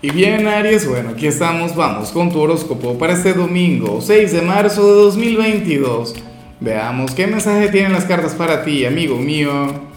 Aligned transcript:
Y 0.00 0.12
bien, 0.12 0.46
Aries, 0.46 0.86
bueno, 0.86 1.10
aquí 1.10 1.26
estamos, 1.26 1.74
vamos 1.74 2.12
con 2.12 2.30
tu 2.30 2.38
horóscopo 2.38 2.96
para 2.96 3.14
este 3.14 3.32
domingo, 3.32 4.00
6 4.00 4.30
de 4.30 4.42
marzo 4.42 4.86
de 4.86 5.02
2022. 5.02 6.14
Veamos 6.60 7.16
qué 7.16 7.26
mensaje 7.26 7.68
tienen 7.68 7.92
las 7.92 8.04
cartas 8.04 8.36
para 8.36 8.62
ti, 8.62 8.84
amigo 8.84 9.16
mío. 9.16 9.88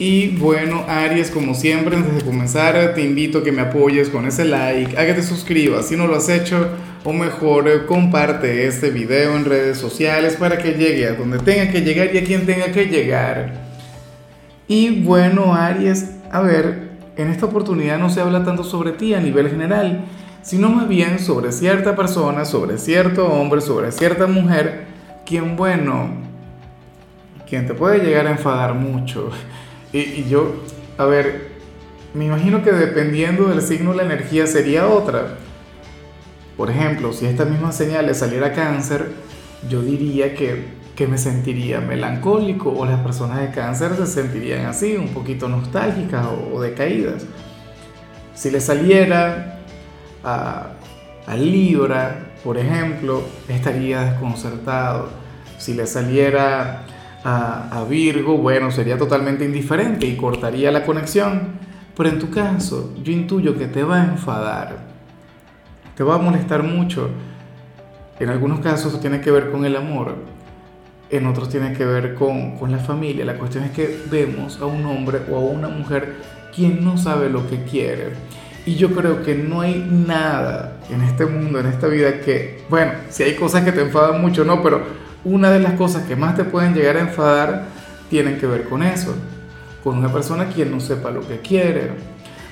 Y 0.00 0.30
bueno, 0.30 0.84
Aries, 0.88 1.30
como 1.30 1.54
siempre, 1.54 1.94
antes 1.94 2.16
de 2.16 2.22
comenzar, 2.22 2.92
te 2.96 3.02
invito 3.02 3.38
a 3.38 3.44
que 3.44 3.52
me 3.52 3.62
apoyes 3.62 4.08
con 4.08 4.26
ese 4.26 4.46
like, 4.46 4.98
a 4.98 5.06
que 5.06 5.14
te 5.14 5.22
suscribas 5.22 5.86
si 5.86 5.96
no 5.96 6.08
lo 6.08 6.16
has 6.16 6.28
hecho, 6.28 6.66
o 7.04 7.12
mejor, 7.12 7.86
comparte 7.86 8.66
este 8.66 8.90
video 8.90 9.36
en 9.36 9.44
redes 9.44 9.78
sociales 9.78 10.34
para 10.34 10.58
que 10.58 10.72
llegue 10.72 11.06
a 11.06 11.12
donde 11.12 11.38
tenga 11.38 11.70
que 11.70 11.82
llegar 11.82 12.12
y 12.12 12.18
a 12.18 12.24
quien 12.24 12.46
tenga 12.46 12.72
que 12.72 12.86
llegar. 12.86 13.52
Y 14.66 15.02
bueno, 15.02 15.54
Aries, 15.54 16.16
a 16.32 16.40
ver, 16.40 16.91
en 17.16 17.28
esta 17.28 17.46
oportunidad 17.46 17.98
no 17.98 18.10
se 18.10 18.20
habla 18.20 18.44
tanto 18.44 18.64
sobre 18.64 18.92
ti 18.92 19.14
a 19.14 19.20
nivel 19.20 19.50
general, 19.50 20.04
sino 20.42 20.68
más 20.70 20.88
bien 20.88 21.18
sobre 21.18 21.52
cierta 21.52 21.94
persona, 21.94 22.44
sobre 22.44 22.78
cierto 22.78 23.26
hombre, 23.26 23.60
sobre 23.60 23.92
cierta 23.92 24.26
mujer, 24.26 24.86
quien, 25.24 25.56
bueno, 25.56 26.10
quien 27.48 27.66
te 27.66 27.74
puede 27.74 28.04
llegar 28.04 28.26
a 28.26 28.32
enfadar 28.32 28.74
mucho. 28.74 29.30
Y, 29.92 30.24
yo, 30.24 30.54
a 30.98 31.04
ver, 31.04 31.52
me 32.14 32.24
imagino 32.24 32.62
que 32.62 32.72
dependiendo 32.72 33.44
del 33.44 33.62
signo 33.62 33.92
la 33.92 34.02
energía 34.04 34.46
sería 34.46 34.88
otra. 34.88 35.36
Por 36.56 36.70
ejemplo, 36.70 37.12
si 37.12 37.26
esta 37.26 37.44
misma 37.44 37.72
señal 37.72 38.06
le 38.06 38.14
saliera 38.14 38.52
cáncer, 38.52 39.12
yo 39.68 39.80
diría 39.80 40.34
que 40.34 40.64
que 41.02 41.08
me 41.08 41.18
sentiría 41.18 41.80
melancólico 41.80 42.70
o 42.70 42.86
las 42.86 43.00
personas 43.00 43.40
de 43.40 43.50
cáncer 43.50 43.96
se 43.96 44.06
sentirían 44.06 44.66
así, 44.66 44.94
un 44.94 45.08
poquito 45.08 45.48
nostálgicas 45.48 46.24
o, 46.52 46.60
decaídas. 46.60 47.26
Si 48.34 48.52
le 48.52 48.60
saliera 48.60 49.58
a, 50.22 50.68
Libra, 51.36 52.34
por 52.44 52.56
ejemplo, 52.56 53.24
estaría 53.48 54.12
desconcertado. 54.12 55.08
Si 55.58 55.74
le 55.74 55.88
saliera 55.88 56.84
a, 57.24 57.80
a 57.80 57.82
Virgo, 57.82 58.38
bueno, 58.38 58.70
sería 58.70 58.96
totalmente 58.96 59.44
indiferente 59.44 60.06
y 60.06 60.16
cortaría 60.16 60.70
la 60.70 60.86
conexión. 60.86 61.58
Pero 61.96 62.10
en 62.10 62.20
tu 62.20 62.30
caso, 62.30 62.94
yo 63.02 63.12
intuyo 63.12 63.58
que 63.58 63.66
te 63.66 63.82
va 63.82 64.02
a 64.02 64.04
enfadar, 64.04 64.76
te 65.96 66.04
va 66.04 66.14
a 66.14 66.18
molestar 66.18 66.62
mucho. 66.62 67.10
En 68.20 68.28
algunos 68.28 68.60
casos 68.60 69.00
tiene 69.00 69.20
que 69.20 69.32
ver 69.32 69.50
con 69.50 69.64
el 69.64 69.74
amor, 69.74 70.14
en 71.12 71.26
otros 71.26 71.50
tiene 71.50 71.74
que 71.74 71.84
ver 71.84 72.14
con, 72.14 72.56
con, 72.56 72.72
la 72.72 72.78
familia. 72.78 73.24
La 73.24 73.34
cuestión 73.34 73.64
es 73.64 73.70
que 73.70 74.00
vemos 74.10 74.58
a 74.60 74.66
un 74.66 74.84
hombre 74.86 75.20
o 75.30 75.36
a 75.36 75.40
una 75.40 75.68
mujer 75.68 76.14
quien 76.54 76.82
no 76.82 76.96
sabe 76.96 77.28
lo 77.28 77.46
que 77.48 77.62
quiere. 77.64 78.12
Y 78.64 78.76
yo 78.76 78.94
creo 78.94 79.22
que 79.22 79.34
no 79.34 79.60
hay 79.60 79.86
nada 79.90 80.78
en 80.88 81.02
este 81.02 81.26
mundo, 81.26 81.60
en 81.60 81.66
esta 81.66 81.86
vida 81.86 82.20
que, 82.20 82.62
bueno, 82.70 82.92
si 83.10 83.24
hay 83.24 83.34
cosas 83.34 83.62
que 83.62 83.72
te 83.72 83.82
enfadan 83.82 84.20
mucho, 84.22 84.44
no, 84.44 84.62
pero 84.62 84.82
una 85.24 85.50
de 85.50 85.58
las 85.58 85.74
cosas 85.74 86.04
que 86.04 86.16
más 86.16 86.34
te 86.34 86.44
pueden 86.44 86.74
llegar 86.74 86.96
a 86.96 87.00
enfadar 87.00 87.66
tienen 88.08 88.38
que 88.38 88.46
ver 88.46 88.64
con 88.64 88.82
eso. 88.82 89.14
Con 89.84 89.98
una 89.98 90.12
persona 90.12 90.46
quien 90.46 90.70
no 90.70 90.80
sepa 90.80 91.10
lo 91.10 91.26
que 91.26 91.40
quiere. 91.40 91.90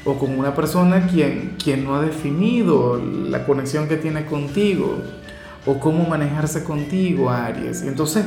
O 0.05 0.19
con 0.19 0.39
una 0.39 0.55
persona 0.55 1.07
quien, 1.07 1.57
quien 1.63 1.85
no 1.85 1.95
ha 1.95 2.03
definido 2.03 3.01
la 3.29 3.45
conexión 3.45 3.89
que 3.89 3.97
tiene 3.97 4.27
contigo. 4.27 4.99
O 5.65 5.79
cómo 5.79 6.09
manejarse 6.09 6.65
contigo, 6.65 7.31
Aries. 7.31 7.85
Y 7.85 7.89
entonces 7.89 8.25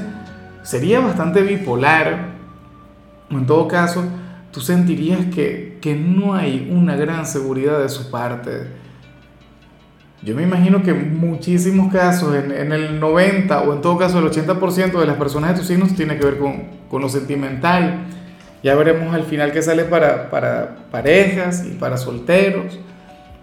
sería 0.64 1.00
bastante 1.00 1.42
bipolar. 1.42 2.33
En 3.30 3.45
todo 3.45 3.67
caso, 3.67 4.03
tú 4.52 4.61
sentirías 4.61 5.25
que, 5.33 5.78
que 5.81 5.95
no 5.95 6.33
hay 6.33 6.70
una 6.72 6.95
gran 6.95 7.25
seguridad 7.25 7.80
de 7.80 7.89
su 7.89 8.09
parte. 8.09 8.67
Yo 10.22 10.36
me 10.36 10.44
imagino 10.44 10.81
que 10.81 10.94
muchísimos 10.94 11.92
casos, 11.92 12.33
en, 12.36 12.52
en, 12.52 12.72
el 12.72 13.00
90 13.00 13.61
o 13.61 13.73
en 13.73 13.81
todo 13.81 13.97
caso 13.97 14.20
el 14.20 14.25
80% 14.25 14.97
de 14.97 15.05
las 15.05 15.17
personas 15.17 15.52
de 15.52 15.58
tus 15.58 15.67
signos 15.67 15.93
tiene 15.95 16.17
que 16.17 16.26
ver 16.26 16.37
con, 16.37 16.64
con, 16.89 17.02
lo 17.02 17.10
sentimental. 17.10 18.05
Ya 18.64 18.76
veremos 18.76 19.14
al 19.14 19.23
final 19.23 19.52
qué 19.52 19.61
sale 19.61 19.83
para, 19.83 20.30
para 20.30 20.87
parejas 20.89 21.66
y 21.66 21.73
para 21.73 21.98
solteros. 21.98 22.80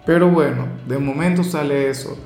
Pero 0.07 0.31
bueno, 0.31 0.67
de 0.89 0.97
momento 0.97 1.45
sale 1.45 1.91
eso 1.91 2.17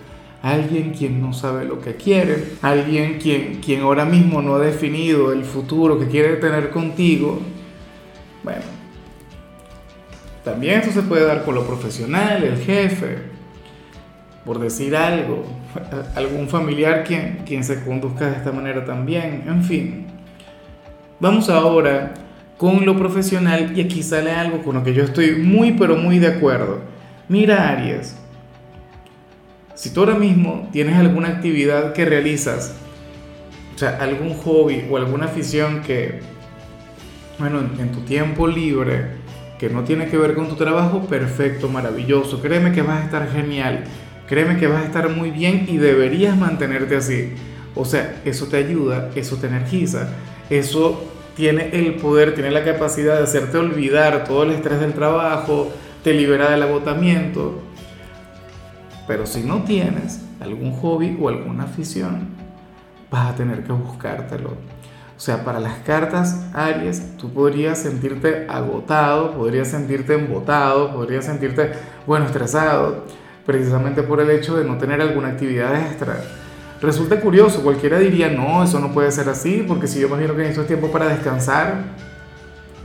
alguien 0.44 0.91
quien 0.91 1.22
no 1.22 1.32
sabe 1.32 1.65
lo 1.65 1.81
que 1.81 1.94
quiere, 1.94 2.56
alguien 2.60 3.19
quien, 3.19 3.62
quien 3.62 3.81
ahora 3.81 4.05
mismo 4.05 4.43
no 4.43 4.56
ha 4.56 4.59
definido 4.59 5.32
el 5.32 5.43
futuro 5.43 5.99
que 5.99 6.06
quiere 6.06 6.37
tener 6.37 6.69
contigo, 6.69 7.41
bueno, 8.43 8.60
también 10.44 10.81
esto 10.81 10.93
se 10.93 11.00
puede 11.00 11.25
dar 11.25 11.47
con 11.47 11.55
lo 11.55 11.66
profesional, 11.66 12.44
el 12.44 12.59
jefe, 12.59 13.21
por 14.44 14.59
decir 14.59 14.94
algo, 14.94 15.47
algún 16.15 16.47
familiar 16.47 17.05
quien, 17.05 17.38
quien 17.47 17.65
se 17.65 17.82
conduzca 17.82 18.26
de 18.26 18.37
esta 18.37 18.53
manera 18.53 18.84
también, 18.84 19.44
en 19.47 19.65
fin. 19.65 20.06
Vamos 21.21 21.49
ahora 21.49 22.12
con 22.59 22.84
lo 22.84 22.99
profesional 22.99 23.72
y 23.75 23.81
aquí 23.81 24.03
sale 24.03 24.31
algo 24.31 24.62
con 24.62 24.75
lo 24.75 24.84
que 24.84 24.93
yo 24.93 25.05
estoy 25.05 25.37
muy 25.37 25.72
pero 25.72 25.97
muy 25.97 26.19
de 26.19 26.28
acuerdo. 26.28 26.81
Mira 27.31 27.71
Aries, 27.71 28.19
si 29.75 29.91
tú 29.91 30.01
ahora 30.01 30.15
mismo 30.15 30.69
tienes 30.73 30.97
alguna 30.97 31.29
actividad 31.29 31.93
que 31.93 32.05
realizas, 32.05 32.75
o 33.75 33.79
sea, 33.79 33.99
algún 34.01 34.35
hobby 34.35 34.85
o 34.89 34.97
alguna 34.97 35.27
afición 35.27 35.83
que, 35.83 36.21
bueno, 37.39 37.61
en, 37.79 37.91
tu 37.91 38.01
tiempo 38.01 38.47
libre, 38.47 39.07
que 39.59 39.69
no 39.69 39.83
tiene 39.83 40.07
que 40.07 40.17
ver 40.17 40.35
con 40.35 40.49
tu 40.49 40.55
trabajo, 40.55 41.07
perfecto, 41.07 41.69
maravilloso. 41.69 42.41
Créeme 42.41 42.73
que 42.73 42.83
vas 42.83 43.03
a 43.03 43.05
estar 43.05 43.29
genial. 43.33 43.85
Créeme 44.29 44.59
que 44.59 44.69
vas 44.69 44.83
a 44.83 44.87
estar 44.87 45.09
muy 45.11 45.31
bien 45.31 45.67
y 45.69 45.77
deberías 45.77 46.37
mantenerte 46.37 46.97
así. 46.97 47.33
O 47.75 47.85
sea, 47.85 48.23
eso 48.25 48.47
te 48.47 48.59
ayuda, 48.59 49.11
eso 49.17 49.37
te 49.37 49.49
energiza, 49.49 50.09
eso 50.49 51.03
tiene 51.35 51.71
el 51.73 51.97
poder, 51.97 52.35
tiene 52.35 52.53
la 52.53 52.65
capacidad 52.65 53.17
de 53.17 53.25
hacerte 53.25 53.59
olvidar 53.59 54.25
todo 54.25 54.45
el 54.45 54.53
estrés 54.53 54.79
del 54.79 54.93
trabajo, 54.93 55.73
te 56.05 56.15
libera 56.15 56.51
del 56.51 56.62
agotamiento. 56.62 57.61
Pero 59.07 59.27
si 59.27 59.43
no 59.43 59.65
tienes 59.65 60.21
algún 60.41 60.73
hobby 60.73 61.17
o 61.21 61.29
alguna 61.29 61.65
afición, 61.65 62.29
vas 63.11 63.33
a 63.33 63.37
tener 63.37 63.65
que 63.65 63.73
buscártelo. 63.73 64.51
O 65.17 65.21
sea, 65.21 65.45
para 65.45 65.61
las 65.61 65.79
cartas 65.81 66.45
Aries, 66.53 67.17
tú 67.17 67.33
podrías 67.33 67.79
sentirte 67.79 68.47
agotado, 68.49 69.33
podrías 69.33 69.69
sentirte 69.69 70.15
embotado, 70.15 70.93
podrías 70.93 71.25
sentirte, 71.27 71.73
bueno, 72.07 72.27
estresado, 72.27 73.05
precisamente 73.47 74.03
por 74.03 74.21
el 74.21 74.31
hecho 74.31 74.57
de 74.57 74.65
no 74.65 74.77
tener 74.77 75.01
alguna 75.01 75.29
actividad 75.29 75.77
extra. 75.81 76.17
Resulta 76.83 77.21
curioso, 77.21 77.63
cualquiera 77.63 77.99
diría, 77.99 78.29
no, 78.29 78.65
eso 78.65 78.81
no 78.81 78.93
puede 78.93 79.13
ser 79.13 79.29
así, 79.29 79.65
porque 79.67 79.87
si 79.87 80.01
yo 80.01 80.09
imagino 80.09 80.35
que 80.35 80.43
necesito 80.43 80.67
tiempo 80.67 80.91
para 80.91 81.07
descansar, 81.07 81.85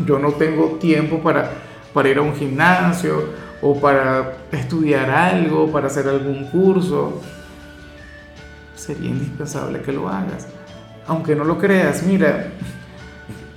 yo 0.06 0.20
no 0.20 0.32
tengo 0.34 0.78
tiempo 0.80 1.20
para, 1.20 1.52
para 1.94 2.10
ir 2.10 2.20
a 2.20 2.22
un 2.22 2.36
gimnasio 2.36 3.49
o 3.62 3.80
para 3.80 4.38
estudiar 4.52 5.10
algo, 5.10 5.72
para 5.72 5.88
hacer 5.88 6.08
algún 6.08 6.46
curso, 6.46 7.22
sería 8.76 9.10
indispensable 9.10 9.82
que 9.82 9.92
lo 9.92 10.08
hagas. 10.08 10.48
Aunque 11.08 11.36
no 11.36 11.44
lo 11.44 11.58
creas, 11.58 12.04
mira, 12.04 12.52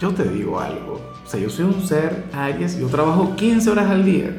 yo 0.00 0.10
te 0.10 0.24
digo 0.24 0.58
algo. 0.58 1.00
O 1.24 1.28
sea, 1.28 1.38
yo 1.38 1.48
soy 1.48 1.66
un 1.66 1.82
ser 1.86 2.24
Aries, 2.32 2.78
yo 2.78 2.88
trabajo 2.88 3.36
15 3.36 3.70
horas 3.70 3.90
al 3.90 4.04
día 4.04 4.30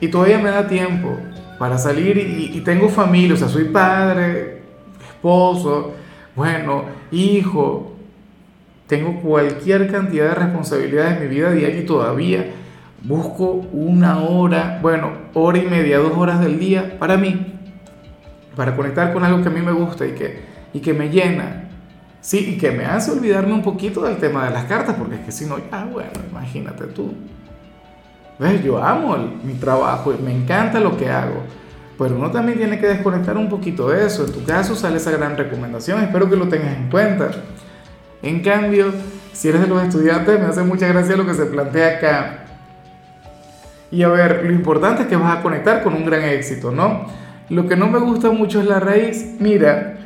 y 0.00 0.08
todavía 0.08 0.38
me 0.38 0.50
da 0.50 0.66
tiempo 0.66 1.16
para 1.58 1.78
salir 1.78 2.16
y, 2.18 2.56
y 2.56 2.60
tengo 2.60 2.88
familia, 2.88 3.34
o 3.34 3.36
sea, 3.36 3.48
soy 3.48 3.64
padre, 3.64 4.62
esposo, 5.08 5.92
bueno, 6.34 6.84
hijo, 7.10 7.92
tengo 8.86 9.20
cualquier 9.20 9.90
cantidad 9.90 10.30
de 10.30 10.34
responsabilidades 10.34 11.18
en 11.18 11.28
mi 11.28 11.34
vida 11.34 11.52
diaria 11.52 11.80
y 11.80 11.84
todavía 11.84 12.46
Busco 13.02 13.52
una 13.72 14.18
hora, 14.20 14.80
bueno, 14.82 15.12
hora 15.34 15.58
y 15.58 15.66
media, 15.66 15.98
dos 15.98 16.16
horas 16.16 16.40
del 16.40 16.58
día 16.58 16.98
para 16.98 17.16
mí, 17.16 17.54
para 18.56 18.74
conectar 18.74 19.12
con 19.12 19.22
algo 19.22 19.40
que 19.40 19.48
a 19.48 19.52
mí 19.52 19.60
me 19.60 19.72
gusta 19.72 20.04
y 20.04 20.12
que, 20.12 20.40
y 20.72 20.80
que 20.80 20.92
me 20.92 21.08
llena. 21.08 21.68
Sí, 22.20 22.54
y 22.54 22.58
que 22.58 22.72
me 22.72 22.84
hace 22.84 23.12
olvidarme 23.12 23.52
un 23.52 23.62
poquito 23.62 24.02
del 24.02 24.16
tema 24.16 24.44
de 24.44 24.50
las 24.50 24.64
cartas, 24.64 24.96
porque 24.98 25.14
es 25.14 25.20
que 25.20 25.32
si 25.32 25.46
no, 25.46 25.58
ya, 25.70 25.84
bueno, 25.84 26.10
imagínate 26.28 26.86
tú. 26.88 27.14
¿Ves? 28.38 28.62
Yo 28.64 28.82
amo 28.82 29.16
mi 29.44 29.54
trabajo, 29.54 30.12
me 30.22 30.32
encanta 30.32 30.80
lo 30.80 30.96
que 30.96 31.08
hago, 31.08 31.42
pero 31.96 32.16
uno 32.16 32.30
también 32.30 32.58
tiene 32.58 32.80
que 32.80 32.88
desconectar 32.88 33.36
un 33.36 33.48
poquito 33.48 33.88
de 33.88 34.06
eso. 34.06 34.26
En 34.26 34.32
tu 34.32 34.44
caso 34.44 34.74
sale 34.74 34.96
esa 34.96 35.12
gran 35.12 35.36
recomendación, 35.36 36.02
espero 36.02 36.28
que 36.28 36.36
lo 36.36 36.48
tengas 36.48 36.76
en 36.76 36.90
cuenta. 36.90 37.30
En 38.22 38.40
cambio, 38.40 38.92
si 39.32 39.48
eres 39.48 39.60
de 39.60 39.68
los 39.68 39.82
estudiantes, 39.82 40.40
me 40.40 40.46
hace 40.46 40.62
mucha 40.62 40.88
gracia 40.88 41.16
lo 41.16 41.24
que 41.24 41.34
se 41.34 41.46
plantea 41.46 41.96
acá. 41.96 42.47
Y 43.90 44.02
a 44.02 44.08
ver, 44.08 44.44
lo 44.44 44.52
importante 44.52 45.02
es 45.02 45.08
que 45.08 45.16
vas 45.16 45.38
a 45.38 45.42
conectar 45.42 45.82
con 45.82 45.94
un 45.94 46.04
gran 46.04 46.22
éxito, 46.24 46.70
¿no? 46.70 47.06
Lo 47.48 47.66
que 47.66 47.76
no 47.76 47.88
me 47.88 47.98
gusta 47.98 48.30
mucho 48.30 48.60
es 48.60 48.66
la 48.66 48.80
raíz. 48.80 49.36
Mira, 49.40 49.96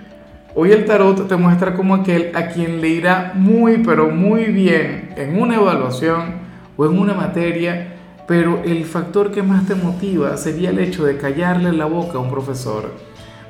hoy 0.55 0.73
el 0.73 0.85
tarot 0.85 1.27
te 1.27 1.37
muestra 1.37 1.75
como 1.75 1.95
aquel 1.95 2.31
a 2.35 2.49
quien 2.49 2.81
le 2.81 2.89
irá 2.89 3.33
muy, 3.35 3.79
pero 3.79 4.11
muy 4.11 4.45
bien 4.45 5.11
en 5.17 5.41
una 5.41 5.57
evaluación 5.57 6.43
o 6.77 6.87
en 6.87 6.99
una 6.99 7.15
materia 7.15 7.93
pero 8.27 8.63
el 8.65 8.85
factor 8.85 9.31
que 9.33 9.43
más 9.43 9.67
te 9.67 9.75
motiva 9.75 10.37
sería 10.37 10.71
el 10.71 10.79
hecho 10.79 11.05
de 11.05 11.19
callarle 11.19 11.73
la 11.73 11.87
boca 11.87 12.19
a 12.19 12.21
un 12.21 12.31
profesor, 12.31 12.93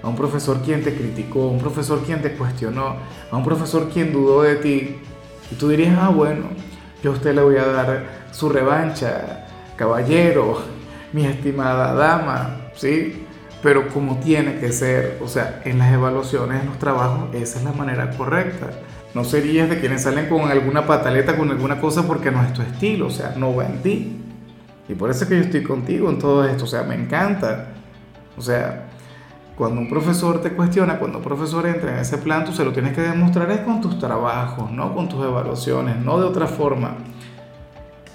a 0.03 0.09
un 0.09 0.17
profesor 0.17 0.61
quien 0.63 0.83
te 0.83 0.95
criticó, 0.95 1.45
a 1.45 1.51
un 1.53 1.59
profesor 1.59 2.01
quien 2.05 2.23
te 2.23 2.33
cuestionó, 2.33 2.97
a 3.31 3.37
un 3.37 3.45
profesor 3.45 3.91
quien 3.91 4.13
dudó 4.13 4.43
de 4.43 4.57
ti. 4.57 4.97
Y 5.51 5.55
tú 5.57 5.69
dirías, 5.69 5.97
ah, 6.01 6.09
bueno, 6.09 6.47
yo 7.03 7.11
a 7.11 7.15
usted 7.15 7.35
le 7.35 7.43
voy 7.43 7.57
a 7.59 7.67
dar 7.67 8.05
su 8.33 8.49
revancha, 8.49 9.47
caballero, 9.77 10.63
mi 11.13 11.27
estimada 11.27 11.95
dama, 11.95 12.57
¿sí? 12.75 13.27
Pero 13.63 13.89
como 13.89 14.19
tiene 14.19 14.59
que 14.59 14.73
ser, 14.73 15.19
o 15.23 15.29
sea, 15.29 15.63
en 15.65 15.79
las 15.79 15.93
evaluaciones, 15.93 16.63
en 16.63 16.69
los 16.69 16.79
trabajos, 16.79 17.35
esa 17.35 17.59
es 17.59 17.65
la 17.65 17.73
manera 17.73 18.11
correcta. 18.11 18.71
No 19.15 19.25
serías 19.25 19.69
de 19.69 19.79
quienes 19.79 20.03
salen 20.03 20.29
con 20.29 20.51
alguna 20.51 20.87
pataleta, 20.87 21.37
con 21.37 21.51
alguna 21.51 21.81
cosa 21.81 22.07
porque 22.07 22.31
no 22.31 22.43
es 22.43 22.53
tu 22.53 22.63
estilo, 22.63 23.07
o 23.07 23.11
sea, 23.11 23.35
no 23.37 23.55
va 23.55 23.67
en 23.67 23.83
ti. 23.83 24.17
Y 24.89 24.95
por 24.95 25.11
eso 25.11 25.25
es 25.25 25.29
que 25.29 25.37
yo 25.37 25.43
estoy 25.43 25.63
contigo 25.63 26.11
en 26.11 26.19
todo 26.19 26.45
esto, 26.45 26.65
o 26.65 26.67
sea, 26.67 26.83
me 26.83 26.95
encanta. 26.95 27.69
O 28.37 28.43
sea, 28.43 28.89
cuando 29.57 29.81
un 29.81 29.89
profesor 29.89 30.41
te 30.41 30.51
cuestiona, 30.53 30.99
cuando 30.99 31.19
un 31.19 31.25
profesor 31.25 31.67
entra 31.67 31.93
en 31.93 31.99
ese 31.99 32.19
plan, 32.19 32.45
tú 32.45 32.53
se 32.53 32.65
lo 32.65 32.73
tienes 32.73 32.95
que 32.95 33.03
demostrar 33.03 33.51
es 33.51 33.61
con 33.61 33.81
tus 33.81 33.99
trabajos, 33.99 34.71
no 34.71 34.95
con 34.95 35.09
tus 35.09 35.23
evaluaciones, 35.25 35.97
no 35.99 36.19
de 36.19 36.25
otra 36.25 36.47
forma. 36.47 36.97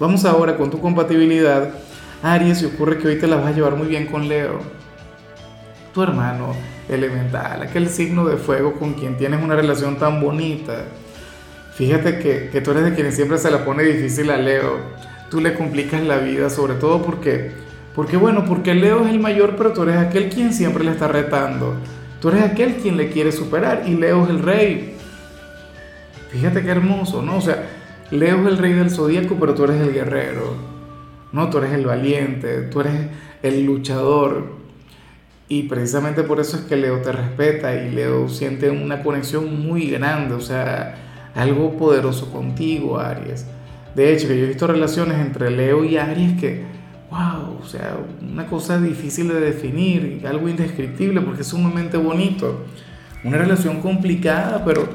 Vamos 0.00 0.24
ahora 0.24 0.56
con 0.56 0.70
tu 0.70 0.80
compatibilidad. 0.80 1.70
Aries, 2.22 2.62
y 2.62 2.66
ocurre 2.66 2.98
que 2.98 3.08
hoy 3.08 3.18
te 3.18 3.26
la 3.26 3.36
vas 3.36 3.46
a 3.46 3.52
llevar 3.52 3.76
muy 3.76 3.86
bien 3.86 4.06
con 4.06 4.28
Leo. 4.28 4.60
Tu 5.92 6.02
hermano 6.02 6.54
elemental, 6.88 7.62
aquel 7.62 7.88
signo 7.88 8.26
de 8.26 8.36
fuego 8.36 8.74
con 8.74 8.94
quien 8.94 9.16
tienes 9.16 9.42
una 9.42 9.56
relación 9.56 9.96
tan 9.96 10.20
bonita. 10.20 10.84
Fíjate 11.74 12.18
que, 12.18 12.48
que 12.50 12.60
tú 12.60 12.72
eres 12.72 12.84
de 12.84 12.94
quien 12.94 13.12
siempre 13.12 13.38
se 13.38 13.50
la 13.50 13.64
pone 13.64 13.82
difícil 13.82 14.30
a 14.30 14.36
Leo. 14.36 14.78
Tú 15.30 15.40
le 15.40 15.54
complicas 15.54 16.02
la 16.02 16.18
vida, 16.18 16.50
sobre 16.50 16.74
todo 16.74 17.02
porque 17.02 17.52
porque 17.98 18.16
bueno, 18.16 18.44
porque 18.44 18.76
Leo 18.76 19.04
es 19.04 19.10
el 19.10 19.18
mayor, 19.18 19.56
pero 19.56 19.72
tú 19.72 19.82
eres 19.82 19.96
aquel 19.96 20.28
quien 20.28 20.52
siempre 20.52 20.84
le 20.84 20.92
está 20.92 21.08
retando. 21.08 21.74
Tú 22.20 22.28
eres 22.28 22.44
aquel 22.44 22.76
quien 22.76 22.96
le 22.96 23.10
quiere 23.10 23.32
superar 23.32 23.82
y 23.86 23.94
Leo 23.94 24.22
es 24.22 24.30
el 24.30 24.38
rey. 24.38 24.94
Fíjate 26.30 26.62
qué 26.62 26.70
hermoso, 26.70 27.22
¿no? 27.22 27.38
O 27.38 27.40
sea, 27.40 27.66
Leo 28.10 28.40
es 28.42 28.46
el 28.46 28.58
rey 28.58 28.72
del 28.72 28.90
zodíaco, 28.90 29.36
pero 29.38 29.54
tú 29.54 29.64
eres 29.64 29.80
el 29.80 29.92
guerrero. 29.92 30.54
No, 31.32 31.50
tú 31.50 31.58
eres 31.58 31.72
el 31.72 31.86
valiente, 31.86 32.62
tú 32.62 32.80
eres 32.80 33.08
el 33.42 33.64
luchador. 33.64 34.56
Y 35.48 35.64
precisamente 35.64 36.22
por 36.22 36.40
eso 36.40 36.56
es 36.56 36.64
que 36.64 36.76
Leo 36.76 37.00
te 37.00 37.12
respeta 37.12 37.74
y 37.74 37.90
Leo 37.90 38.28
siente 38.28 38.70
una 38.70 39.02
conexión 39.02 39.66
muy 39.66 39.90
grande, 39.90 40.34
o 40.34 40.40
sea, 40.40 40.94
algo 41.34 41.76
poderoso 41.76 42.30
contigo, 42.30 42.98
Aries. 42.98 43.46
De 43.94 44.12
hecho, 44.12 44.28
que 44.28 44.38
yo 44.38 44.44
he 44.44 44.48
visto 44.48 44.66
relaciones 44.66 45.18
entre 45.18 45.50
Leo 45.50 45.84
y 45.84 45.96
Aries 45.96 46.38
que 46.38 46.78
wow, 47.10 47.58
o 47.60 47.64
sea, 47.64 47.96
una 48.20 48.46
cosa 48.46 48.80
difícil 48.80 49.28
de 49.28 49.40
definir, 49.40 50.24
algo 50.26 50.48
indescriptible 50.48 51.20
porque 51.20 51.42
es 51.42 51.48
sumamente 51.48 51.96
bonito. 51.96 52.64
Una 53.24 53.38
relación 53.38 53.80
complicada, 53.80 54.64
pero, 54.64 54.88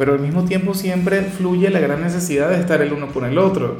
pero 0.00 0.14
al 0.14 0.20
mismo 0.20 0.46
tiempo 0.46 0.72
siempre 0.72 1.20
fluye 1.20 1.68
la 1.68 1.78
gran 1.78 2.00
necesidad 2.00 2.48
de 2.48 2.58
estar 2.58 2.80
el 2.80 2.94
uno 2.94 3.08
con 3.08 3.26
el 3.26 3.36
otro. 3.36 3.76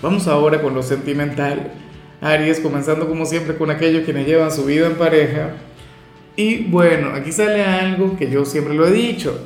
Vamos 0.00 0.28
ahora 0.28 0.62
con 0.62 0.76
lo 0.76 0.84
sentimental. 0.84 1.72
Aries, 2.20 2.60
comenzando 2.60 3.08
como 3.08 3.26
siempre 3.26 3.56
con 3.56 3.72
aquellos 3.72 4.04
quienes 4.04 4.28
llevan 4.28 4.52
su 4.52 4.64
vida 4.64 4.86
en 4.86 4.94
pareja. 4.94 5.54
Y 6.36 6.70
bueno, 6.70 7.08
aquí 7.12 7.32
sale 7.32 7.64
algo 7.64 8.16
que 8.16 8.30
yo 8.30 8.44
siempre 8.44 8.74
lo 8.74 8.86
he 8.86 8.92
dicho. 8.92 9.36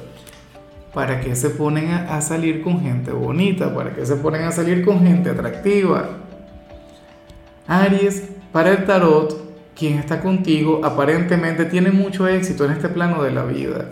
¿Para 0.93 1.23
qué 1.23 1.35
se 1.37 1.49
ponen 1.49 1.89
a, 1.93 2.21
salir 2.21 2.61
con 2.61 2.83
gente 2.83 3.13
bonita? 3.13 3.75
¿Para 3.75 3.95
qué 3.95 4.05
se 4.05 4.17
ponen 4.17 4.43
a 4.43 4.53
salir 4.53 4.85
con 4.85 5.03
gente 5.03 5.31
atractiva? 5.31 6.19
Aries, 7.67 8.29
para 8.53 8.73
el 8.73 8.85
tarot, 8.85 9.75
quien 9.75 9.95
está 9.99 10.21
contigo 10.21 10.83
aparentemente 10.85 11.65
tiene 11.65 11.93
mucho 11.93 12.29
éxito 12.29 12.67
en 12.67 12.73
este 12.73 12.91
plano 12.91 13.23
de 13.23 13.31
la 13.31 13.47
vida. 13.47 13.87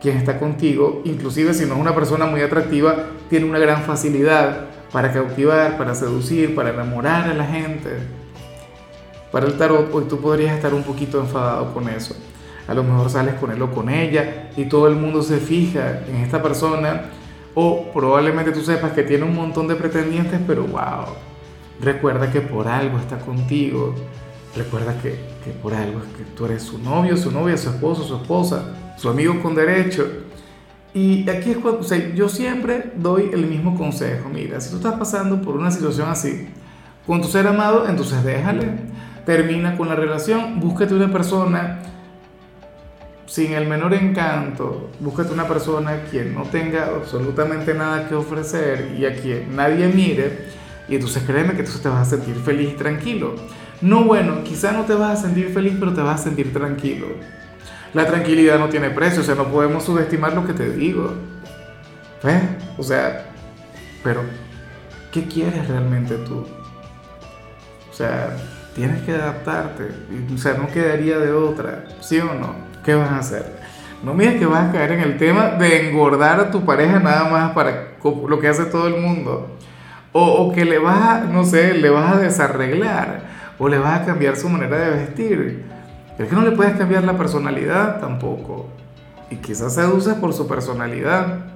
Quien 0.00 0.16
está 0.16 0.38
contigo, 0.38 1.02
inclusive 1.04 1.52
si 1.52 1.66
no 1.66 1.74
es 1.74 1.80
una 1.80 1.94
persona 1.94 2.26
muy 2.26 2.40
atractiva, 2.40 3.06
tiene 3.28 3.46
una 3.46 3.58
gran 3.58 3.82
facilidad 3.82 4.66
para 4.92 5.12
cautivar, 5.12 5.76
para 5.76 5.94
seducir, 5.94 6.54
para 6.54 6.70
enamorar 6.70 7.28
a 7.28 7.34
la 7.34 7.44
gente. 7.44 7.90
Para 9.30 9.46
el 9.46 9.58
tarot, 9.58 9.94
hoy 9.94 10.04
tú 10.04 10.20
podrías 10.20 10.54
estar 10.54 10.72
un 10.74 10.82
poquito 10.82 11.20
enfadado 11.20 11.72
con 11.74 11.88
eso. 11.88 12.16
A 12.66 12.74
lo 12.74 12.82
mejor 12.82 13.10
sales 13.10 13.34
con 13.34 13.50
él 13.50 13.60
o 13.62 13.70
con 13.70 13.88
ella 13.90 14.50
y 14.56 14.64
todo 14.64 14.88
el 14.88 14.96
mundo 14.96 15.22
se 15.22 15.38
fija 15.38 16.02
en 16.08 16.16
esta 16.16 16.42
persona. 16.42 17.02
O 17.54 17.90
probablemente 17.92 18.52
tú 18.52 18.62
sepas 18.62 18.92
que 18.92 19.02
tiene 19.02 19.24
un 19.24 19.34
montón 19.34 19.68
de 19.68 19.74
pretendientes, 19.74 20.40
pero 20.46 20.64
wow, 20.64 21.06
Recuerda 21.80 22.30
que 22.30 22.42
por 22.42 22.68
algo 22.68 22.98
está 22.98 23.18
contigo. 23.18 23.94
Recuerda 24.54 24.94
que, 25.00 25.18
que, 25.44 25.50
por 25.62 25.72
algo 25.72 26.00
es 26.00 26.16
que 26.16 26.24
tú 26.36 26.44
eres 26.44 26.62
su 26.62 26.78
novio, 26.78 27.16
su 27.16 27.30
novia, 27.30 27.56
su 27.56 27.70
esposo, 27.70 28.04
su 28.04 28.16
esposa, 28.16 28.74
su 28.96 29.08
amigo 29.08 29.40
con 29.42 29.54
derecho. 29.54 30.06
Y 30.92 31.28
aquí 31.30 31.52
es 31.52 31.58
cuando, 31.58 31.80
o 31.80 31.84
sea, 31.84 32.12
yo 32.14 32.28
siempre 32.28 32.92
doy 32.96 33.30
el 33.32 33.46
mismo 33.46 33.76
consejo. 33.76 34.28
Mira, 34.28 34.60
si 34.60 34.70
tú 34.70 34.76
estás 34.76 34.94
pasando 34.94 35.40
por 35.40 35.56
una 35.56 35.70
situación 35.70 36.08
así, 36.08 36.48
con 37.06 37.20
tu 37.22 37.28
ser 37.28 37.46
amado, 37.46 37.88
entonces 37.88 38.24
déjale, 38.24 38.66
termina 39.24 39.76
con 39.76 39.88
la 39.88 39.94
relación, 39.94 40.60
búscate 40.60 40.94
una 40.94 41.10
persona 41.12 41.80
sin 43.26 43.52
el 43.52 43.68
menor 43.68 43.94
encanto, 43.94 44.90
búscate 44.98 45.32
una 45.32 45.46
persona 45.46 46.02
quien 46.10 46.34
no 46.34 46.42
tenga 46.42 46.86
absolutamente 46.86 47.74
nada 47.74 48.08
que 48.08 48.16
ofrecer 48.16 48.96
y 48.98 49.06
a 49.06 49.14
quien 49.14 49.54
nadie 49.54 49.86
mire 49.86 50.48
y 50.88 50.96
entonces 50.96 51.22
créeme 51.22 51.54
que 51.54 51.62
tú 51.62 51.70
te 51.80 51.88
vas 51.88 52.08
a 52.08 52.16
sentir 52.16 52.34
feliz 52.34 52.70
y 52.72 52.76
tranquilo. 52.76 53.36
No 53.80 54.04
bueno, 54.04 54.42
quizá 54.42 54.72
no 54.72 54.84
te 54.84 54.94
vas 54.94 55.20
a 55.20 55.22
sentir 55.22 55.50
feliz, 55.54 55.74
pero 55.78 55.94
te 55.94 56.00
vas 56.00 56.20
a 56.20 56.24
sentir 56.24 56.52
tranquilo. 56.52 57.06
La 57.92 58.06
tranquilidad 58.06 58.58
no 58.58 58.68
tiene 58.68 58.90
precio, 58.90 59.22
o 59.22 59.24
sea, 59.24 59.34
no 59.34 59.48
podemos 59.48 59.84
subestimar 59.84 60.32
lo 60.32 60.46
que 60.46 60.52
te 60.52 60.70
digo. 60.70 61.12
¿Ves? 62.22 62.42
O 62.78 62.82
sea, 62.82 63.26
pero, 64.04 64.22
¿qué 65.10 65.24
quieres 65.24 65.66
realmente 65.68 66.16
tú? 66.18 66.46
O 67.90 67.92
sea, 67.92 68.36
tienes 68.74 69.02
que 69.02 69.12
adaptarte. 69.12 69.88
O 70.32 70.38
sea, 70.38 70.54
no 70.54 70.68
quedaría 70.68 71.18
de 71.18 71.32
otra, 71.32 71.84
¿sí 72.00 72.18
o 72.18 72.34
no? 72.34 72.54
¿Qué 72.84 72.94
vas 72.94 73.10
a 73.10 73.18
hacer? 73.18 73.60
No 74.02 74.14
mires 74.14 74.38
que 74.38 74.46
vas 74.46 74.68
a 74.68 74.72
caer 74.72 74.92
en 74.92 75.00
el 75.00 75.18
tema 75.18 75.50
de 75.50 75.88
engordar 75.88 76.40
a 76.40 76.50
tu 76.50 76.64
pareja 76.64 76.98
nada 76.98 77.28
más 77.28 77.52
para 77.52 77.96
lo 78.02 78.40
que 78.40 78.48
hace 78.48 78.64
todo 78.64 78.86
el 78.86 78.96
mundo. 78.96 79.56
O, 80.12 80.52
que 80.52 80.64
le 80.64 80.78
vas 80.78 81.00
a, 81.00 81.20
no 81.20 81.44
sé, 81.44 81.74
le 81.74 81.90
vas 81.90 82.14
a 82.14 82.18
desarreglar 82.18 83.22
o 83.58 83.68
le 83.68 83.78
vas 83.78 84.00
a 84.00 84.04
cambiar 84.06 84.36
su 84.36 84.48
manera 84.48 84.78
de 84.78 84.90
vestir. 84.90 85.64
Es 86.20 86.28
que 86.28 86.34
no 86.34 86.42
le 86.42 86.50
puedes 86.50 86.76
cambiar 86.76 87.02
la 87.04 87.16
personalidad 87.16 87.98
tampoco. 87.98 88.68
Y 89.30 89.36
quizás 89.36 89.74
seduces 89.74 90.12
por 90.14 90.34
su 90.34 90.46
personalidad. 90.46 91.46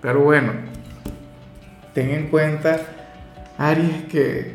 Pero 0.00 0.20
bueno, 0.20 0.52
ten 1.92 2.08
en 2.08 2.28
cuenta, 2.28 2.80
Aries, 3.58 4.04
que 4.04 4.54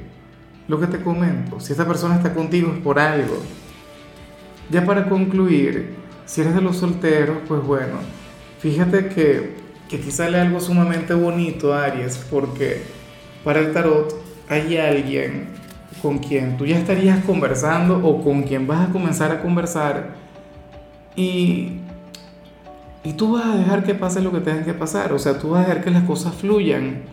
lo 0.67 0.79
que 0.79 0.87
te 0.87 0.99
comento, 1.01 1.59
si 1.59 1.73
esta 1.73 1.85
persona 1.85 2.15
está 2.15 2.33
contigo 2.33 2.73
es 2.73 2.81
por 2.81 2.97
algo. 2.97 3.37
Ya 4.71 4.85
para 4.85 5.07
concluir, 5.07 5.93
si 6.25 6.41
eres 6.41 6.55
de 6.55 6.61
los 6.61 6.77
solteros, 6.77 7.37
pues 7.47 7.61
bueno, 7.61 7.99
fíjate 8.57 9.09
que, 9.09 9.55
que 9.87 9.97
aquí 9.97 10.09
sale 10.09 10.39
algo 10.39 10.59
sumamente 10.59 11.13
bonito, 11.13 11.75
Aries, 11.75 12.17
porque 12.31 12.81
para 13.43 13.59
el 13.59 13.71
tarot 13.71 14.15
hay 14.47 14.77
alguien 14.77 15.49
con 16.01 16.19
quien 16.19 16.57
tú 16.57 16.65
ya 16.65 16.77
estarías 16.77 17.23
conversando 17.25 17.97
o 17.97 18.21
con 18.23 18.43
quien 18.43 18.67
vas 18.67 18.89
a 18.89 18.91
comenzar 18.91 19.31
a 19.31 19.41
conversar 19.41 20.15
y, 21.15 21.79
y 23.03 23.13
tú 23.13 23.33
vas 23.33 23.45
a 23.45 23.57
dejar 23.57 23.83
que 23.83 23.95
pase 23.95 24.21
lo 24.21 24.31
que 24.31 24.39
tenga 24.39 24.63
que 24.63 24.73
pasar, 24.73 25.13
o 25.13 25.19
sea, 25.19 25.37
tú 25.37 25.51
vas 25.51 25.65
a 25.65 25.67
dejar 25.67 25.83
que 25.83 25.91
las 25.91 26.03
cosas 26.03 26.33
fluyan. 26.33 27.03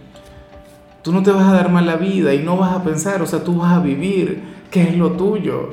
Tú 1.03 1.13
no 1.13 1.23
te 1.23 1.31
vas 1.31 1.47
a 1.47 1.53
dar 1.53 1.71
mala 1.71 1.97
vida 1.97 2.35
y 2.35 2.43
no 2.43 2.57
vas 2.57 2.73
a 2.73 2.83
pensar, 2.83 3.23
o 3.23 3.27
sea, 3.27 3.45
tú 3.45 3.59
vas 3.59 3.73
a 3.73 3.81
vivir 3.81 4.43
qué 4.71 4.83
es 4.83 4.97
lo 4.97 5.13
tuyo. 5.13 5.71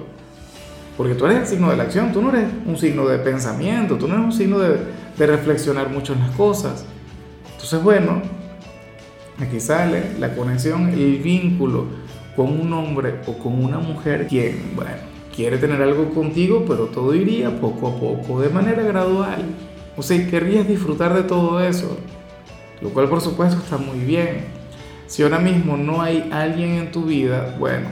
Porque 0.96 1.16
tú 1.16 1.26
eres 1.26 1.40
el 1.40 1.48
signo 1.48 1.72
de 1.72 1.78
la 1.78 1.84
acción, 1.84 2.12
tú 2.12 2.22
no 2.22 2.30
eres 2.30 2.46
un 2.68 2.78
signo 2.78 3.08
de 3.08 3.18
pensamiento, 3.18 3.98
tú 3.98 4.08
no 4.08 4.14
eres 4.14 4.26
un 4.26 4.32
signo 4.32 4.60
de, 4.60 4.78
de 5.18 5.28
reflexionar 5.28 5.90
mucho 5.90 6.14
en 6.14 6.20
las 6.20 6.32
cosas. 6.32 6.86
Entonces, 7.56 7.82
bueno, 7.82 8.22
Aquí 9.40 9.60
sale 9.60 10.12
la 10.20 10.36
conexión, 10.36 10.90
el 10.90 11.18
vínculo 11.18 11.86
con 12.36 12.60
un 12.60 12.72
hombre 12.74 13.16
o 13.28 13.38
con 13.38 13.64
una 13.64 13.80
mujer 13.80 14.28
quien, 14.28 14.76
bueno, 14.76 14.92
quiere 15.36 15.58
tener 15.58 15.82
algo 15.82 16.10
contigo, 16.10 16.66
pero 16.68 16.86
todo 16.86 17.14
iría 17.14 17.60
poco 17.60 17.88
a 17.88 18.00
poco, 18.00 18.42
de 18.42 18.50
manera 18.50 18.84
gradual. 18.84 19.44
O 19.96 20.02
sea, 20.02 20.28
querrías 20.28 20.68
disfrutar 20.68 21.14
de 21.14 21.24
todo 21.24 21.60
eso, 21.60 21.98
lo 22.82 22.90
cual 22.90 23.10
por 23.10 23.22
supuesto 23.22 23.58
está 23.58 23.78
muy 23.78 24.00
bien. 24.00 24.46
Si 25.08 25.22
ahora 25.22 25.40
mismo 25.40 25.78
no 25.78 26.02
hay 26.02 26.30
alguien 26.32 26.72
en 26.72 26.92
tu 26.92 27.04
vida, 27.04 27.56
bueno, 27.60 27.88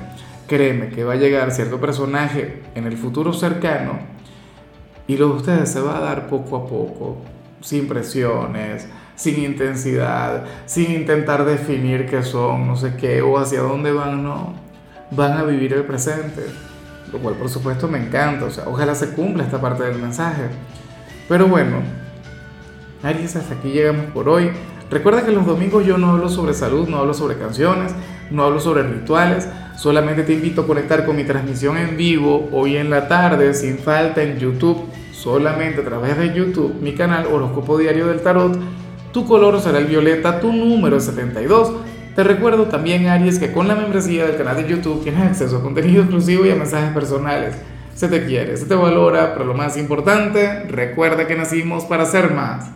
créeme 0.47 0.89
que 0.89 1.03
va 1.03 1.13
a 1.13 1.17
llegar 1.17 1.51
cierto 1.51 1.79
personaje 1.79 2.63
en 2.73 2.85
el 2.85 2.97
futuro 2.97 3.33
cercano 3.33 3.99
y 5.07 5.17
lo 5.17 5.29
de 5.29 5.33
ustedes 5.35 5.69
se 5.69 5.81
va 5.81 5.97
a 5.97 6.01
dar 6.01 6.27
poco 6.27 6.55
a 6.55 6.65
poco, 6.65 7.17
sin 7.61 7.87
presiones, 7.87 8.87
sin 9.21 9.43
intensidad, 9.43 10.45
sin 10.65 10.91
intentar 10.91 11.45
definir 11.45 12.07
qué 12.07 12.23
son, 12.23 12.65
no 12.65 12.75
sé 12.75 12.95
qué, 12.95 13.21
o 13.21 13.37
hacia 13.37 13.61
dónde 13.61 13.91
van, 13.91 14.23
no. 14.23 14.55
Van 15.11 15.33
a 15.33 15.43
vivir 15.43 15.73
el 15.73 15.83
presente, 15.83 16.43
lo 17.13 17.19
cual 17.19 17.35
por 17.35 17.47
supuesto 17.47 17.87
me 17.87 17.99
encanta, 17.99 18.45
o 18.45 18.49
sea, 18.49 18.63
ojalá 18.67 18.95
se 18.95 19.09
cumpla 19.09 19.43
esta 19.43 19.61
parte 19.61 19.83
del 19.83 19.99
mensaje. 19.99 20.45
Pero 21.29 21.45
bueno, 21.45 21.77
Aries, 23.03 23.35
hasta 23.35 23.53
aquí 23.53 23.69
llegamos 23.69 24.07
por 24.07 24.27
hoy. 24.27 24.49
Recuerda 24.89 25.23
que 25.23 25.31
los 25.31 25.45
domingos 25.45 25.85
yo 25.85 25.99
no 25.99 26.09
hablo 26.09 26.27
sobre 26.27 26.55
salud, 26.55 26.87
no 26.87 26.97
hablo 26.97 27.13
sobre 27.13 27.37
canciones, 27.37 27.93
no 28.31 28.43
hablo 28.43 28.59
sobre 28.59 28.81
rituales, 28.81 29.47
solamente 29.77 30.23
te 30.23 30.33
invito 30.33 30.61
a 30.61 30.67
conectar 30.67 31.05
con 31.05 31.15
mi 31.15 31.25
transmisión 31.25 31.77
en 31.77 31.95
vivo 31.95 32.49
hoy 32.51 32.75
en 32.75 32.89
la 32.89 33.07
tarde, 33.07 33.53
sin 33.53 33.77
falta 33.77 34.23
en 34.23 34.39
YouTube, 34.39 34.83
solamente 35.11 35.81
a 35.81 35.85
través 35.85 36.17
de 36.17 36.33
YouTube, 36.33 36.73
mi 36.81 36.95
canal 36.95 37.27
Horóscopo 37.27 37.77
Diario 37.77 38.07
del 38.07 38.21
Tarot. 38.21 38.80
Tu 39.11 39.25
color 39.25 39.59
será 39.59 39.79
el 39.79 39.85
violeta, 39.85 40.39
tu 40.39 40.53
número 40.53 40.97
es 40.97 41.03
72. 41.03 41.73
Te 42.15 42.23
recuerdo 42.23 42.65
también, 42.65 43.07
Aries, 43.07 43.39
que 43.39 43.51
con 43.51 43.67
la 43.67 43.75
membresía 43.75 44.25
del 44.25 44.37
canal 44.37 44.55
de 44.57 44.69
YouTube 44.69 45.03
tienes 45.03 45.23
acceso 45.23 45.57
a 45.57 45.61
contenido 45.61 46.03
exclusivo 46.03 46.45
y 46.45 46.51
a 46.51 46.55
mensajes 46.55 46.93
personales. 46.93 47.55
Se 47.93 48.07
te 48.07 48.25
quiere, 48.25 48.55
se 48.55 48.65
te 48.65 48.75
valora, 48.75 49.33
pero 49.33 49.45
lo 49.45 49.53
más 49.53 49.77
importante, 49.77 50.63
recuerda 50.63 51.27
que 51.27 51.35
nacimos 51.35 51.83
para 51.85 52.05
ser 52.05 52.33
más. 52.33 52.69